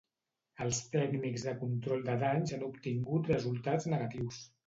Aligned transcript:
Els 0.63 0.77
tècnics 0.93 1.43
de 1.49 1.53
control 1.59 2.01
de 2.09 2.15
danys 2.25 2.55
han 2.57 2.65
obtingut 2.69 3.31
resultats 3.35 3.89
negatius. 3.95 4.41